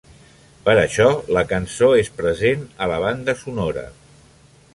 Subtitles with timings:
[0.69, 1.05] Per això,
[1.37, 3.87] la cançó és present a la banda sonora.